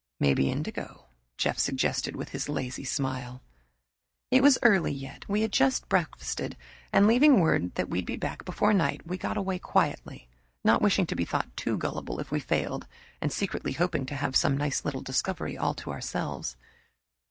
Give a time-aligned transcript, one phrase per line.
[0.19, 1.05] "May be indigo,"
[1.37, 3.43] Jeff suggested, with his lazy smile.
[4.31, 6.57] It was early yet; we had just breakfasted;
[6.91, 10.27] and leaving word that we'd be back before night, we got away quietly,
[10.63, 12.87] not wishing to be thought too gullible if we failed,
[13.21, 16.57] and secretly hoping to have some nice little discovery all to ourselves.